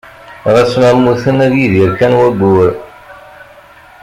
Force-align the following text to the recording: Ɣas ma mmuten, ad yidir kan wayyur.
Ɣas 0.53 0.71
ma 0.79 0.89
mmuten, 0.97 1.37
ad 1.45 1.53
yidir 1.57 1.91
kan 1.99 2.13
wayyur. 2.19 2.71